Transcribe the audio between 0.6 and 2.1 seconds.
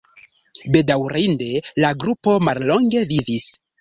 Bedaŭrinde la